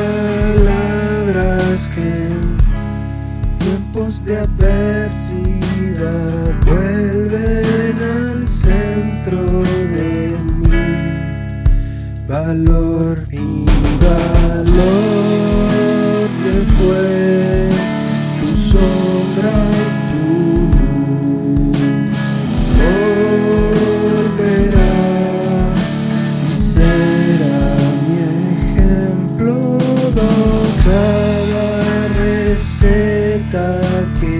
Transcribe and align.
palabras 0.00 1.90
que 1.94 2.08
en 2.28 2.40
tiempos 3.58 4.24
de 4.24 4.38
adversidad 4.38 5.98
vuelven 6.66 7.96
al 8.02 8.46
centro 8.48 9.40
de 9.96 10.36
mi 10.60 11.64
valor, 12.28 13.14
mi 13.30 13.66
valor 14.00 14.68
que 16.42 16.54
fue 16.76 17.49
receta 32.60 33.80
que 34.20 34.36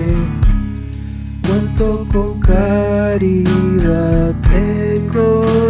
cuento 1.47 2.07
con 2.13 2.39
caridad, 2.41 4.35
eco 4.53 5.70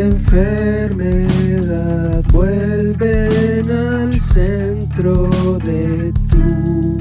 enfermedad 0.00 1.30
vuelven 2.32 3.70
al 3.70 4.20
centro 4.20 5.58
de 5.64 6.12
tu 6.30 6.98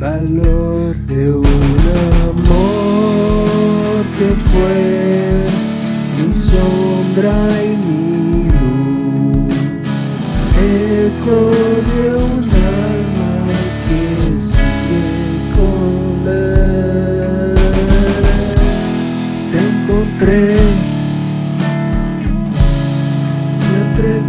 valor 0.00 0.96
de 1.06 1.32
un 1.32 1.46
amor 2.30 4.04
que 4.18 4.28
fue 4.50 5.46
mi 6.18 6.32
sombra 6.32 7.36
y 7.62 7.76
mi 7.76 8.44
luz, 8.44 9.54
eco 10.58 11.38
de 11.90 12.00
un 12.16 12.39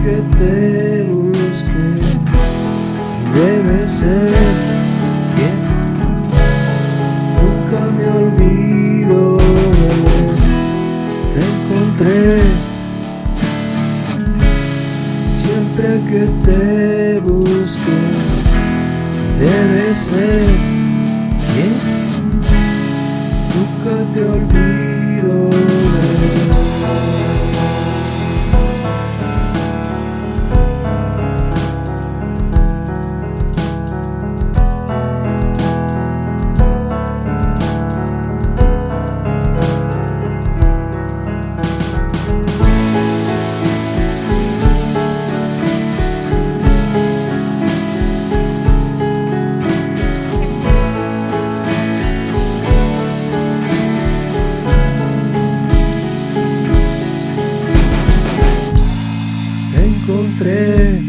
que 0.04 0.18
te 0.38 1.04
busqué 1.04 1.90
y 2.02 3.40
debe 3.40 3.88
ser 3.88 4.34
que 5.36 5.50
nunca 7.38 7.82
me 7.98 8.06
olvido. 8.08 9.38
Te 11.34 11.42
encontré 11.52 12.42
siempre 15.30 15.88
que 16.10 16.24
te 16.46 17.20
busqué 17.20 18.00
y 19.18 19.40
debe 19.40 19.96
ser 19.96 20.81
encontré 60.04 61.00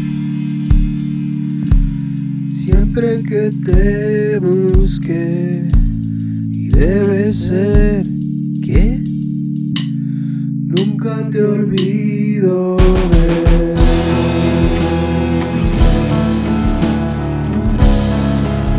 siempre 2.51 3.23
que 3.23 3.51
te 3.65 4.39
busqué 4.39 5.67
y 6.51 6.67
debe 6.69 7.33
ser 7.33 8.05
que 8.63 9.01
nunca 10.67 11.27
te 11.31 11.41
olvido. 11.41 12.77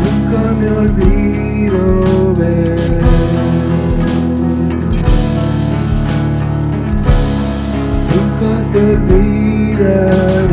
Nunca 0.04 0.54
me 0.60 0.68
olvido 0.68 2.34
ver. 2.34 3.00
Nunca 8.14 8.72
te 8.72 9.53
leader. 9.76 10.43